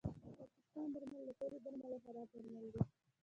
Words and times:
د 0.03 0.03
پاکستان 0.47 0.87
درمل 0.93 1.21
له 1.27 1.33
ټولو 1.39 1.57
درملو 1.65 1.97
خراب 2.05 2.27
درمل 2.33 2.65
دي 2.73 2.81